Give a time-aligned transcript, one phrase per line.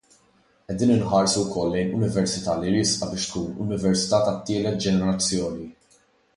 [0.69, 5.73] Qegħdin inħarsu wkoll lejn Università li riesqa biex tkun università tat-tielet ġenerazzjoni.